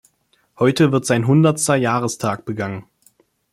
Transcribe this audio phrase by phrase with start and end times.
[0.57, 2.85] Heute wird sein hundertster Jahrestag begangen.